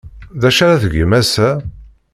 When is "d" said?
0.41-0.43